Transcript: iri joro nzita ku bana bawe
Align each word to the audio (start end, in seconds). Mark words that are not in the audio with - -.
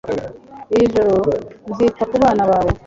iri 0.73 0.85
joro 0.93 1.15
nzita 1.71 2.03
ku 2.09 2.15
bana 2.23 2.43
bawe 2.49 2.71